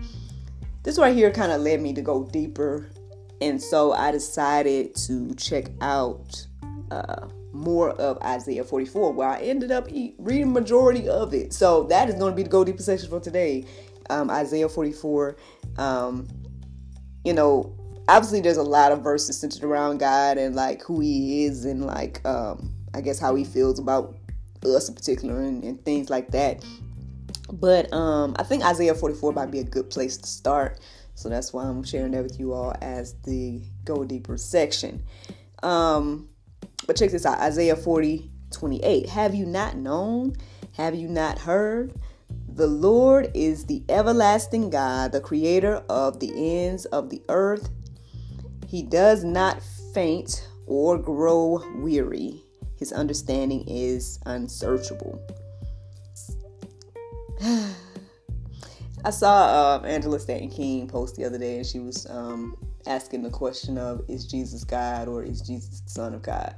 This 0.84 1.00
right 1.00 1.16
here 1.16 1.32
kind 1.32 1.52
of 1.52 1.62
led 1.62 1.82
me 1.82 1.94
to 1.94 2.02
go 2.02 2.24
deeper. 2.24 2.88
And 3.42 3.62
so 3.62 3.94
I 3.94 4.12
decided 4.12 4.94
to 5.08 5.34
check 5.36 5.66
out 5.82 6.46
uh, 6.92 7.28
more 7.52 7.90
of 7.92 8.20
Isaiah 8.22 8.64
44, 8.64 9.14
where 9.14 9.30
I 9.30 9.40
ended 9.40 9.72
up 9.72 9.88
reading 10.20 10.54
majority 10.54 11.10
of 11.10 11.34
it. 11.34 11.52
So 11.52 11.84
that 11.86 12.10
is 12.10 12.16
going 12.16 12.32
to 12.32 12.36
be 12.36 12.44
the 12.44 12.50
go 12.50 12.64
deeper 12.64 12.84
section 12.84 13.10
for 13.10 13.20
today. 13.20 13.66
Um, 14.12 14.30
Isaiah 14.30 14.70
44. 14.70 15.36
Um, 15.78 16.28
you 17.24 17.34
know, 17.34 17.75
obviously 18.07 18.41
there's 18.41 18.57
a 18.57 18.63
lot 18.63 18.91
of 18.91 19.01
verses 19.01 19.39
centered 19.39 19.63
around 19.63 20.00
God 20.00 20.38
and 20.38 20.55
like 20.55 20.81
who 20.83 21.00
He 21.00 21.45
is 21.45 21.65
and 21.65 21.85
like 21.85 22.25
um, 22.25 22.74
I 22.93 23.01
guess 23.01 23.19
how 23.19 23.35
He 23.35 23.43
feels 23.43 23.79
about 23.79 24.15
us 24.63 24.89
in 24.89 24.95
particular 24.95 25.41
and, 25.41 25.63
and 25.63 25.83
things 25.85 26.09
like 26.09 26.31
that. 26.31 26.65
But 27.51 27.91
um, 27.93 28.35
I 28.39 28.43
think 28.43 28.65
Isaiah 28.65 28.95
44 28.95 29.33
might 29.33 29.51
be 29.51 29.59
a 29.59 29.63
good 29.63 29.89
place 29.89 30.17
to 30.17 30.27
start. 30.27 30.79
So 31.13 31.29
that's 31.29 31.53
why 31.53 31.63
I'm 31.63 31.83
sharing 31.83 32.12
that 32.12 32.24
with 32.24 32.39
you 32.39 32.53
all 32.53 32.75
as 32.81 33.13
the 33.24 33.62
go 33.85 34.03
deeper 34.03 34.38
section. 34.38 35.03
Um, 35.63 36.29
but 36.88 36.97
check 36.97 37.12
this 37.12 37.25
out 37.25 37.39
Isaiah 37.39 37.75
40 37.75 38.31
28. 38.51 39.09
Have 39.09 39.35
you 39.35 39.45
not 39.45 39.75
known? 39.75 40.35
Have 40.74 40.95
you 40.95 41.07
not 41.07 41.39
heard? 41.39 41.93
The 42.47 42.67
Lord 42.67 43.31
is 43.33 43.65
the 43.65 43.83
everlasting 43.89 44.69
God, 44.69 45.12
the 45.12 45.21
creator 45.21 45.83
of 45.89 46.19
the 46.19 46.31
ends 46.35 46.85
of 46.85 47.09
the 47.09 47.21
earth. 47.29 47.69
He 48.75 48.84
does 48.84 49.24
not 49.24 49.63
faint 49.94 50.50
or 50.67 50.98
grow 50.98 51.63
weary. 51.75 52.44
His 52.77 52.91
understanding 52.91 53.63
is 53.70 54.20
unsearchable. 54.25 55.25
I 59.05 59.12
saw 59.12 59.77
um, 59.77 59.86
Angela 59.86 60.20
Stanton 60.20 60.50
King 60.50 60.89
post 60.89 61.15
the 61.15 61.24
other 61.24 61.38
day, 61.38 61.55
and 61.55 61.65
she 61.65 61.79
was 61.79 62.05
um, 62.10 62.58
asking 62.86 63.24
the 63.24 63.29
question 63.29 63.77
of 63.77 64.01
Is 64.10 64.25
Jesus 64.25 64.65
God 64.65 65.08
or 65.08 65.24
is 65.24 65.39
Jesus 65.39 65.79
the 65.79 65.91
Son 65.91 66.13
of 66.13 66.22
God? 66.22 66.53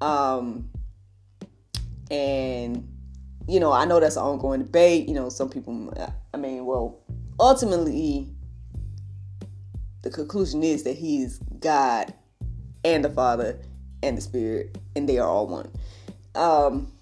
Um, 0.00 0.68
and, 2.10 2.84
you 3.46 3.60
know, 3.60 3.70
I 3.70 3.84
know 3.84 4.00
that's 4.00 4.16
an 4.16 4.24
ongoing 4.24 4.64
debate. 4.64 5.06
You 5.08 5.14
know, 5.14 5.28
some 5.28 5.50
people, 5.50 5.94
I 6.32 6.36
mean, 6.36 6.66
well, 6.66 6.98
ultimately, 7.38 8.33
the 10.04 10.10
conclusion 10.10 10.62
is 10.62 10.84
that 10.84 10.96
he 10.96 11.22
is 11.22 11.38
God 11.58 12.14
and 12.84 13.04
the 13.04 13.10
Father 13.10 13.58
and 14.02 14.16
the 14.16 14.20
Spirit, 14.20 14.78
and 14.94 15.08
they 15.08 15.18
are 15.18 15.26
all 15.28 15.46
one. 15.46 15.70
Um, 16.34 16.92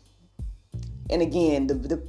and 1.11 1.21
again, 1.21 1.67
the, 1.67 1.75
the 1.75 2.03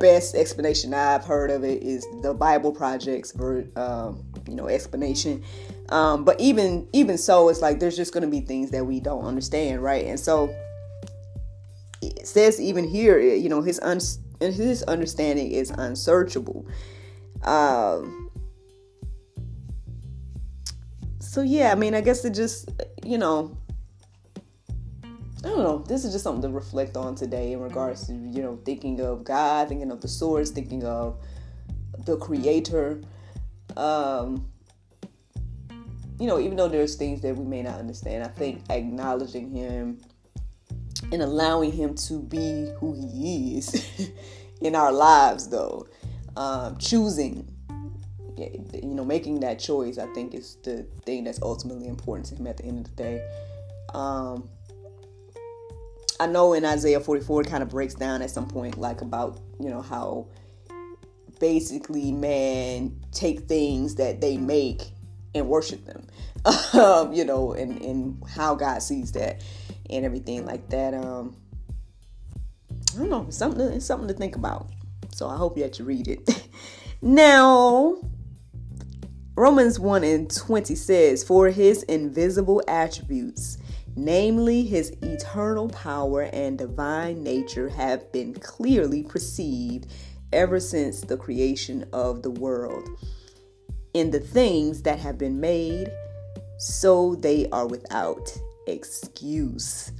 best 0.00 0.34
explanation 0.34 0.94
I've 0.94 1.24
heard 1.24 1.50
of 1.50 1.62
it 1.62 1.82
is 1.82 2.04
the 2.22 2.34
Bible 2.34 2.72
Project's 2.72 3.38
um, 3.76 4.24
you 4.48 4.54
know 4.54 4.68
explanation. 4.68 5.44
Um, 5.90 6.24
but 6.24 6.40
even 6.40 6.88
even 6.92 7.18
so, 7.18 7.50
it's 7.50 7.60
like 7.60 7.78
there's 7.78 7.96
just 7.96 8.14
going 8.14 8.24
to 8.24 8.30
be 8.30 8.40
things 8.40 8.70
that 8.70 8.86
we 8.86 9.00
don't 9.00 9.24
understand, 9.24 9.82
right? 9.82 10.06
And 10.06 10.18
so 10.18 10.54
it 12.00 12.26
says 12.26 12.60
even 12.60 12.88
here, 12.88 13.20
you 13.20 13.50
know, 13.50 13.60
his 13.60 13.78
un- 13.80 14.00
his 14.40 14.82
understanding 14.84 15.52
is 15.52 15.70
unsearchable. 15.70 16.66
Um, 17.44 18.21
so 21.32 21.40
yeah, 21.40 21.72
I 21.72 21.76
mean, 21.76 21.94
I 21.94 22.02
guess 22.02 22.26
it 22.26 22.34
just 22.34 22.68
you 23.02 23.16
know 23.16 23.56
I 25.02 25.48
don't 25.48 25.62
know. 25.62 25.78
This 25.78 26.04
is 26.04 26.12
just 26.12 26.24
something 26.24 26.42
to 26.42 26.50
reflect 26.50 26.94
on 26.94 27.14
today 27.14 27.54
in 27.54 27.60
regards 27.60 28.06
to, 28.08 28.12
you 28.12 28.42
know, 28.42 28.60
thinking 28.66 29.00
of 29.00 29.24
God, 29.24 29.68
thinking 29.68 29.90
of 29.90 30.02
the 30.02 30.08
source, 30.08 30.50
thinking 30.50 30.84
of 30.84 31.18
the 32.04 32.18
creator. 32.18 33.00
Um, 33.78 34.46
you 36.20 36.26
know, 36.26 36.38
even 36.38 36.58
though 36.58 36.68
there's 36.68 36.96
things 36.96 37.22
that 37.22 37.34
we 37.34 37.46
may 37.46 37.62
not 37.62 37.78
understand, 37.78 38.22
I 38.22 38.28
think 38.28 38.64
acknowledging 38.68 39.50
him 39.50 40.02
and 41.10 41.22
allowing 41.22 41.72
him 41.72 41.94
to 41.94 42.20
be 42.20 42.70
who 42.78 42.92
he 42.92 43.56
is 43.56 44.10
in 44.60 44.76
our 44.76 44.92
lives, 44.92 45.48
though, 45.48 45.86
um, 46.36 46.76
choosing, 46.76 47.51
you 48.36 48.94
know, 48.94 49.04
making 49.04 49.40
that 49.40 49.58
choice, 49.58 49.98
I 49.98 50.06
think 50.14 50.34
is 50.34 50.56
the 50.62 50.86
thing 51.04 51.24
that's 51.24 51.40
ultimately 51.42 51.88
important 51.88 52.26
to 52.26 52.34
him 52.36 52.46
at 52.46 52.56
the 52.56 52.64
end 52.64 52.86
of 52.86 52.96
the 52.96 53.02
day. 53.02 53.30
Um, 53.94 54.48
I 56.20 56.26
know 56.26 56.52
in 56.52 56.64
Isaiah 56.64 57.00
44 57.00 57.42
it 57.42 57.46
kind 57.48 57.62
of 57.62 57.68
breaks 57.68 57.94
down 57.94 58.22
at 58.22 58.30
some 58.30 58.46
point, 58.46 58.78
like 58.78 59.00
about, 59.00 59.40
you 59.58 59.70
know, 59.70 59.82
how 59.82 60.28
basically 61.40 62.12
man 62.12 62.96
take 63.10 63.40
things 63.48 63.96
that 63.96 64.20
they 64.20 64.36
make 64.36 64.82
and 65.34 65.48
worship 65.48 65.84
them. 65.84 66.06
um, 66.74 67.12
you 67.12 67.24
know, 67.24 67.52
and, 67.52 67.80
and 67.82 68.22
how 68.28 68.54
God 68.54 68.82
sees 68.82 69.12
that 69.12 69.42
and 69.90 70.04
everything 70.04 70.46
like 70.46 70.68
that. 70.70 70.94
Um, 70.94 71.36
I 72.94 72.98
don't 72.98 73.10
know, 73.10 73.24
it's 73.26 73.36
something 73.36 73.58
to, 73.58 73.74
it's 73.74 73.86
something 73.86 74.08
to 74.08 74.14
think 74.14 74.36
about. 74.36 74.68
So 75.12 75.28
I 75.28 75.36
hope 75.36 75.56
you 75.56 75.62
had 75.62 75.72
to 75.74 75.84
read 75.84 76.08
it. 76.08 76.48
now, 77.02 77.98
Romans 79.42 79.80
1 79.80 80.04
and 80.04 80.30
20 80.30 80.76
says, 80.76 81.24
For 81.24 81.48
his 81.48 81.82
invisible 81.84 82.62
attributes 82.68 83.58
namely 83.96 84.64
his 84.64 84.90
eternal 85.02 85.68
power 85.68 86.22
and 86.32 86.56
divine 86.58 87.22
nature, 87.22 87.68
have 87.68 88.10
been 88.12 88.34
clearly 88.34 89.02
perceived 89.02 89.86
ever 90.32 90.58
since 90.58 91.02
the 91.02 91.16
creation 91.16 91.84
of 91.92 92.22
the 92.22 92.30
world. 92.30 92.88
In 93.94 94.10
the 94.10 94.20
things 94.20 94.82
that 94.82 94.98
have 95.00 95.18
been 95.18 95.40
made, 95.40 95.90
so 96.58 97.16
they 97.16 97.48
are 97.50 97.66
without 97.66 98.34
excuse. 98.66 99.92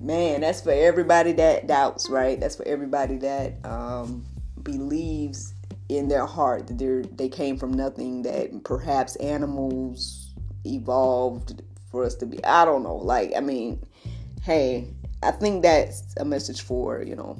Man, 0.00 0.40
that's 0.40 0.60
for 0.60 0.72
everybody 0.72 1.32
that 1.32 1.66
doubts, 1.66 2.10
right? 2.10 2.38
That's 2.40 2.56
for 2.56 2.66
everybody 2.66 3.16
that 3.18 3.64
um, 3.64 4.26
believes 4.62 5.54
in 5.90 6.08
their 6.08 6.26
heart 6.26 6.68
that 6.68 6.78
they 6.78 7.02
they 7.16 7.28
came 7.28 7.56
from 7.56 7.72
nothing, 7.72 8.22
that 8.22 8.64
perhaps 8.64 9.16
animals 9.16 10.32
evolved 10.64 11.62
for 11.90 12.04
us 12.04 12.14
to 12.16 12.26
be. 12.26 12.42
I 12.44 12.64
don't 12.64 12.82
know. 12.82 12.96
Like, 12.96 13.32
I 13.36 13.40
mean, 13.40 13.84
hey, 14.42 14.88
I 15.22 15.32
think 15.32 15.62
that's 15.62 16.14
a 16.18 16.24
message 16.24 16.62
for 16.62 17.02
you 17.02 17.16
know 17.16 17.36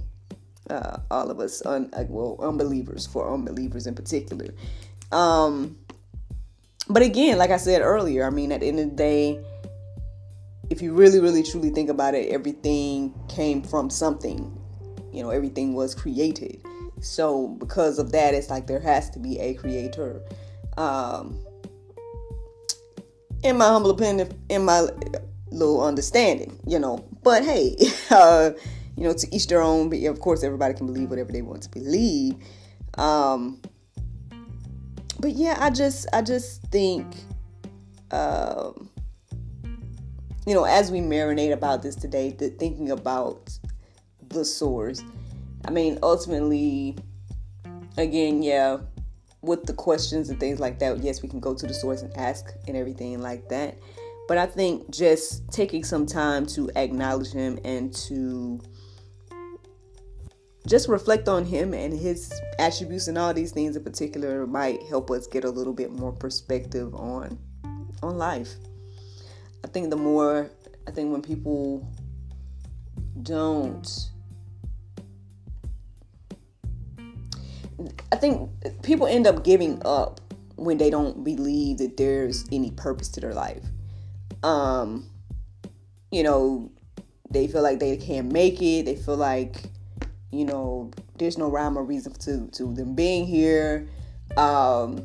uh, 0.69 0.99
all 1.11 1.30
of 1.30 1.38
us, 1.40 1.64
un, 1.64 1.90
uh, 1.92 2.04
well, 2.09 2.37
unbelievers, 2.40 3.07
for 3.07 3.33
unbelievers 3.33 3.87
in 3.87 3.95
particular. 3.95 4.49
Um, 5.12 5.78
but 6.88 7.02
again, 7.02 7.38
like 7.38 7.50
I 7.50 7.57
said 7.57 7.83
earlier, 7.83 8.26
I 8.26 8.30
mean, 8.30 8.52
at 8.52 8.61
the 8.61 8.66
end 8.66 8.80
of 8.80 8.90
the 8.90 8.97
day, 8.97 9.45
if 10.71 10.83
you 10.83 10.92
really, 10.92 11.21
really, 11.21 11.42
truly 11.42 11.71
think 11.71 11.88
about 11.88 12.14
it, 12.14 12.30
everything 12.30 13.14
came 13.28 13.62
from 13.62 13.90
something. 13.90 14.57
You 15.12 15.23
know, 15.23 15.30
everything 15.30 15.75
was 15.75 15.95
created. 15.95 16.64
So 17.00 17.49
because 17.49 17.99
of 17.99 18.12
that, 18.12 18.35
it's 18.35 18.50
like 18.50 18.66
there 18.66 18.80
has 18.80 19.11
to 19.11 19.18
be 19.18 19.38
a 19.38 19.54
creator. 19.54 20.23
Um, 20.76 21.38
in 23.42 23.56
my 23.56 23.66
humble 23.66 23.90
opinion, 23.90 24.30
in 24.49 24.64
my 24.64 24.87
little 25.50 25.82
understanding, 25.82 26.59
you 26.66 26.78
know. 26.78 27.04
But 27.23 27.44
hey, 27.44 27.76
uh, 28.11 28.50
you 28.97 29.04
know, 29.04 29.12
to 29.12 29.35
each 29.35 29.47
their 29.47 29.62
own. 29.62 29.88
But 29.88 30.02
of 30.02 30.20
course, 30.20 30.42
everybody 30.42 30.75
can 30.75 30.87
believe 30.87 31.11
whatever 31.11 31.32
they 31.32 31.42
want 31.42 31.62
to 31.62 31.70
believe. 31.70 32.35
Um, 32.99 33.61
but 35.20 35.32
yeah, 35.32 35.56
I 35.61 35.70
just, 35.70 36.06
I 36.12 36.23
just 36.23 36.62
think, 36.64 37.06
um, 38.11 38.90
you 40.47 40.54
know, 40.54 40.64
as 40.64 40.90
we 40.90 41.00
marinate 41.00 41.52
about 41.52 41.82
this 41.82 41.94
today, 41.94 42.30
the, 42.30 42.49
thinking 42.49 42.90
about 42.90 43.59
the 44.28 44.44
source. 44.44 45.02
I 45.64 45.71
mean, 45.71 45.99
ultimately, 46.02 46.97
again, 47.97 48.43
yeah, 48.43 48.79
with 49.43 49.64
the 49.64 49.73
questions 49.73 50.29
and 50.29 50.38
things 50.38 50.61
like 50.61 50.79
that, 50.81 50.99
yes, 50.99 51.23
we 51.23 51.29
can 51.29 51.40
go 51.40 51.55
to 51.55 51.67
the 51.67 51.75
source 51.75 52.02
and 52.02 52.17
ask 52.17 52.52
and 52.67 52.76
everything 52.76 53.21
like 53.21 53.49
that. 53.49 53.79
But 54.29 54.38
I 54.38 54.47
think 54.47 54.90
just 54.90 55.50
taking 55.50 55.83
some 55.83 56.07
time 56.07 56.47
to 56.47 56.71
acknowledge 56.76 57.33
him 57.33 57.59
and 57.64 57.93
to 58.07 58.61
just 60.67 60.88
reflect 60.88 61.29
on 61.29 61.45
him 61.45 61.75
and 61.75 61.93
his 61.93 62.33
attributes 62.59 63.09
and 63.09 63.19
all 63.19 63.35
these 63.35 63.50
things 63.50 63.76
in 63.76 63.83
particular 63.83 64.47
might 64.47 64.83
help 64.85 65.11
us 65.11 65.26
get 65.26 65.45
a 65.45 65.50
little 65.50 65.73
bit 65.73 65.90
more 65.90 66.12
perspective 66.12 66.95
on 66.95 67.38
on 68.02 68.19
life. 68.19 68.55
I 69.64 69.69
think 69.69 69.90
the 69.90 69.97
more 69.97 70.49
I 70.87 70.90
think 70.90 71.11
when 71.11 71.23
people 71.23 71.88
don't 73.23 74.11
I 78.13 78.17
think 78.17 78.51
people 78.83 79.07
end 79.07 79.27
up 79.27 79.45
giving 79.45 79.81
up 79.85 80.21
when 80.57 80.79
they 80.79 80.91
don't 80.91 81.25
believe 81.25 81.79
that 81.79 81.97
there's 81.97 82.47
any 82.53 82.71
purpose 82.73 83.09
to 83.09 83.21
their 83.21 83.33
life. 83.33 83.65
Um, 84.43 85.07
you 86.11 86.23
know, 86.23 86.71
they 87.31 87.47
feel 87.47 87.63
like 87.63 87.79
they 87.79 87.97
can't 87.97 88.33
make 88.33 88.61
it. 88.61 88.85
They 88.85 88.97
feel 88.97 89.17
like, 89.17 89.63
you 90.31 90.45
know, 90.45 90.91
there's 91.19 91.39
no 91.39 91.49
rhyme 91.49 91.79
or 91.79 91.85
reason 91.85 92.13
to 92.13 92.49
to 92.49 92.75
them 92.75 92.95
being 92.95 93.27
here. 93.27 93.89
Um, 94.37 95.05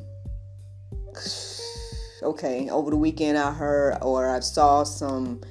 okay, 2.21 2.69
over 2.69 2.89
the 2.91 2.97
weekend 2.97 3.37
I 3.37 3.51
heard 3.51 3.97
or 4.01 4.29
I 4.29 4.39
saw 4.39 4.83
some 4.83 5.41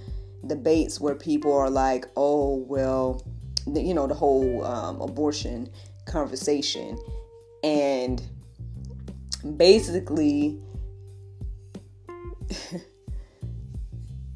debates 0.46 1.00
where 1.00 1.14
people 1.14 1.52
are 1.52 1.70
like, 1.70 2.06
"Oh, 2.16 2.56
well, 2.68 3.22
you 3.66 3.94
know, 3.94 4.06
the 4.06 4.14
whole 4.14 4.64
um, 4.64 5.00
abortion 5.00 5.70
conversation," 6.06 6.98
and 7.62 8.22
basically 9.56 10.58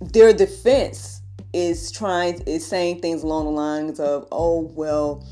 their 0.00 0.32
defense 0.32 1.20
is 1.52 1.90
trying 1.90 2.40
is 2.42 2.66
saying 2.66 3.00
things 3.00 3.22
along 3.22 3.46
the 3.46 3.50
lines 3.50 3.98
of 3.98 4.28
oh 4.33 4.70
well 4.74 5.26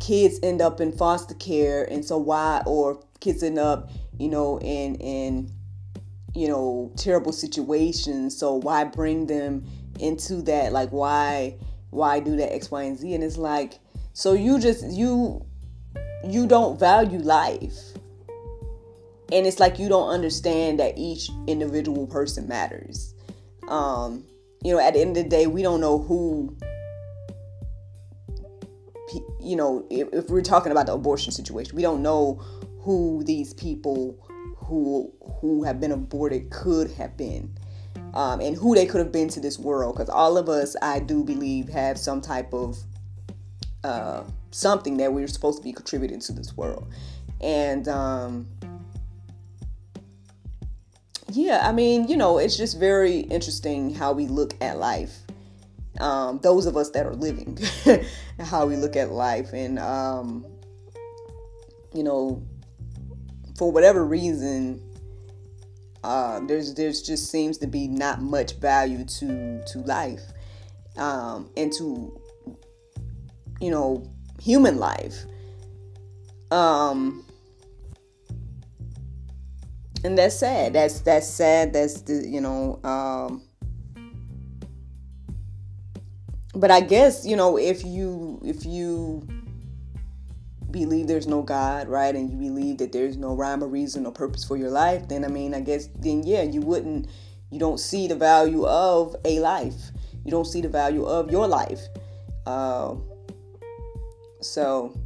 kids 0.00 0.40
end 0.42 0.60
up 0.60 0.80
in 0.80 0.90
foster 0.90 1.34
care 1.34 1.84
and 1.84 2.04
so 2.04 2.18
why 2.18 2.60
or 2.66 3.00
kids 3.20 3.42
end 3.42 3.58
up 3.58 3.90
you 4.18 4.28
know 4.28 4.58
in 4.60 4.96
in 4.96 5.48
you 6.34 6.48
know 6.48 6.92
terrible 6.96 7.32
situations 7.32 8.36
so 8.36 8.54
why 8.56 8.82
bring 8.82 9.26
them 9.26 9.64
into 10.00 10.42
that? 10.42 10.72
Like 10.72 10.90
why 10.90 11.56
why 11.90 12.20
do 12.20 12.36
that 12.36 12.52
x 12.52 12.70
y 12.70 12.84
and 12.84 12.98
z? 12.98 13.14
And 13.14 13.24
it's 13.24 13.36
like 13.36 13.78
so 14.12 14.32
you 14.32 14.58
just 14.58 14.84
you 14.90 15.44
you 16.24 16.46
don't 16.46 16.78
value 16.78 17.18
life. 17.18 17.76
And 19.30 19.46
it's 19.46 19.60
like 19.60 19.78
you 19.78 19.88
don't 19.88 20.08
understand 20.08 20.80
that 20.80 20.96
each 20.96 21.30
individual 21.46 22.06
person 22.06 22.48
matters. 22.48 23.14
Um, 23.68 24.24
you 24.62 24.72
know, 24.72 24.80
at 24.80 24.94
the 24.94 25.00
end 25.00 25.16
of 25.16 25.24
the 25.24 25.28
day, 25.28 25.46
we 25.46 25.62
don't 25.62 25.80
know 25.80 25.98
who, 25.98 26.56
you 29.40 29.54
know, 29.56 29.86
if, 29.90 30.08
if 30.12 30.30
we're 30.30 30.42
talking 30.42 30.72
about 30.72 30.86
the 30.86 30.94
abortion 30.94 31.30
situation, 31.30 31.76
we 31.76 31.82
don't 31.82 32.02
know 32.02 32.42
who 32.80 33.22
these 33.24 33.52
people 33.52 34.18
who 34.56 35.12
who 35.40 35.62
have 35.62 35.80
been 35.80 35.92
aborted 35.92 36.50
could 36.50 36.90
have 36.92 37.16
been. 37.16 37.56
Um, 38.14 38.40
and 38.40 38.56
who 38.56 38.74
they 38.74 38.86
could 38.86 39.00
have 39.00 39.12
been 39.12 39.28
to 39.28 39.40
this 39.40 39.58
world 39.58 39.94
because 39.94 40.08
all 40.08 40.38
of 40.38 40.48
us 40.48 40.74
i 40.80 40.98
do 40.98 41.22
believe 41.22 41.68
have 41.68 41.98
some 41.98 42.22
type 42.22 42.54
of 42.54 42.78
uh, 43.84 44.24
something 44.50 44.96
that 44.98 45.12
we 45.12 45.22
are 45.22 45.28
supposed 45.28 45.58
to 45.58 45.64
be 45.64 45.72
contributing 45.72 46.20
to 46.20 46.32
this 46.32 46.56
world. 46.56 46.86
And 47.40 47.86
um, 47.88 48.48
yeah, 51.30 51.60
I 51.62 51.72
mean, 51.72 52.08
you 52.08 52.16
know, 52.16 52.38
it's 52.38 52.56
just 52.56 52.78
very 52.78 53.20
interesting 53.20 53.94
how 53.94 54.12
we 54.12 54.26
look 54.26 54.54
at 54.60 54.78
life. 54.78 55.18
Um, 56.00 56.38
those 56.42 56.66
of 56.66 56.76
us 56.76 56.90
that 56.90 57.06
are 57.06 57.14
living, 57.14 57.58
how 58.40 58.66
we 58.66 58.76
look 58.76 58.96
at 58.96 59.10
life, 59.10 59.52
and 59.52 59.78
um, 59.78 60.46
you 61.92 62.04
know, 62.04 62.42
for 63.56 63.72
whatever 63.72 64.04
reason, 64.04 64.80
uh, 66.04 66.40
there's 66.46 66.74
there's 66.74 67.02
just 67.02 67.30
seems 67.30 67.58
to 67.58 67.66
be 67.66 67.88
not 67.88 68.22
much 68.22 68.54
value 68.54 69.04
to 69.04 69.60
to 69.66 69.78
life, 69.80 70.22
um, 70.96 71.50
and 71.56 71.72
to 71.72 72.16
you 73.60 73.70
know 73.70 74.08
human 74.40 74.78
life. 74.78 75.24
Um, 76.50 77.24
and 80.04 80.16
that's 80.16 80.38
sad. 80.38 80.72
That's 80.72 81.00
that's 81.00 81.28
sad. 81.28 81.72
That's 81.72 82.02
the 82.02 82.26
you 82.26 82.40
know. 82.40 82.80
Um, 82.84 83.42
but 86.54 86.70
I 86.70 86.80
guess 86.80 87.26
you 87.26 87.36
know 87.36 87.58
if 87.58 87.84
you 87.84 88.40
if 88.44 88.64
you 88.64 89.26
believe 90.70 91.06
there's 91.06 91.26
no 91.26 91.42
God, 91.42 91.88
right, 91.88 92.14
and 92.14 92.30
you 92.30 92.36
believe 92.36 92.78
that 92.78 92.92
there's 92.92 93.16
no 93.16 93.34
rhyme 93.34 93.62
or 93.62 93.68
reason 93.68 94.06
or 94.06 94.12
purpose 94.12 94.44
for 94.44 94.56
your 94.56 94.70
life, 94.70 95.08
then 95.08 95.24
I 95.24 95.28
mean, 95.28 95.54
I 95.54 95.60
guess 95.60 95.88
then 95.96 96.22
yeah, 96.24 96.42
you 96.42 96.60
wouldn't, 96.60 97.08
you 97.50 97.58
don't 97.58 97.80
see 97.80 98.06
the 98.06 98.14
value 98.14 98.66
of 98.66 99.16
a 99.24 99.40
life. 99.40 99.90
You 100.24 100.30
don't 100.30 100.46
see 100.46 100.60
the 100.60 100.68
value 100.68 101.04
of 101.04 101.30
your 101.30 101.46
life. 101.46 101.80
Uh, 102.46 102.96
so 104.40 104.98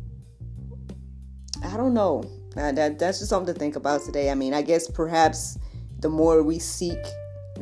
I 1.64 1.77
don't 1.77 1.95
know. 1.95 2.25
Uh, 2.57 2.73
that 2.73 2.99
that's 2.99 3.18
just 3.18 3.31
something 3.31 3.53
to 3.53 3.59
think 3.59 3.77
about 3.77 4.03
today. 4.03 4.31
I 4.31 4.35
mean, 4.35 4.53
I 4.53 4.62
guess 4.62 4.90
perhaps 4.90 5.59
the 6.01 6.09
more 6.09 6.42
we 6.42 6.59
seek 6.59 6.99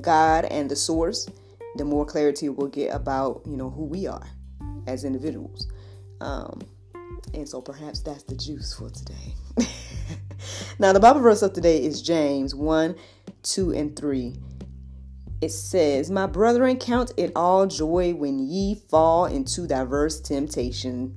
God 0.00 0.46
and 0.46 0.70
the 0.70 0.76
source, 0.76 1.28
the 1.76 1.84
more 1.84 2.04
clarity 2.04 2.48
we'll 2.48 2.68
get 2.68 2.94
about 2.94 3.42
you 3.46 3.56
know 3.56 3.70
who 3.70 3.84
we 3.84 4.06
are 4.06 4.26
as 4.86 5.04
individuals. 5.04 5.68
Um, 6.20 6.60
and 7.34 7.48
so 7.48 7.60
perhaps 7.60 8.00
that's 8.00 8.24
the 8.24 8.34
juice 8.34 8.74
for 8.74 8.90
today. 8.90 9.34
now, 10.78 10.92
the 10.92 11.00
Bible 11.00 11.20
verse 11.20 11.42
of 11.42 11.52
today 11.52 11.82
is 11.82 12.02
James 12.02 12.54
1, 12.54 12.96
2, 13.42 13.72
and 13.72 13.96
3. 13.96 14.34
It 15.40 15.50
says, 15.50 16.10
My 16.10 16.26
brethren, 16.26 16.78
count 16.78 17.12
it 17.16 17.32
all 17.36 17.66
joy 17.66 18.14
when 18.14 18.38
ye 18.38 18.74
fall 18.74 19.26
into 19.26 19.66
diverse 19.66 20.20
temptation 20.20 21.16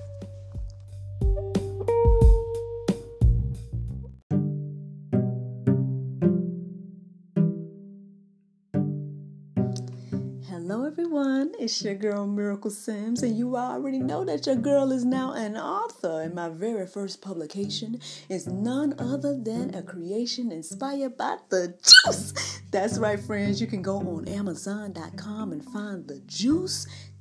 Everyone. 10.69 11.53
It's 11.59 11.83
your 11.83 11.95
girl 11.95 12.27
Miracle 12.27 12.69
Sims, 12.69 13.23
and 13.23 13.35
you 13.35 13.57
already 13.57 13.97
know 13.97 14.23
that 14.25 14.45
your 14.45 14.55
girl 14.55 14.91
is 14.91 15.03
now 15.03 15.33
an 15.33 15.57
author. 15.57 16.21
And 16.21 16.35
my 16.35 16.49
very 16.49 16.85
first 16.85 17.21
publication 17.21 17.99
is 18.29 18.47
none 18.47 18.93
other 18.99 19.35
than 19.35 19.73
a 19.73 19.81
creation 19.81 20.51
inspired 20.51 21.17
by 21.17 21.37
the 21.49 21.73
juice. 21.81 22.61
That's 22.69 22.99
right, 22.99 23.19
friends. 23.19 23.59
You 23.59 23.67
can 23.67 23.81
go 23.81 23.97
on 23.97 24.27
Amazon.com 24.27 25.51
and 25.51 25.65
find 25.65 26.07
the 26.07 26.19
juice 26.27 26.85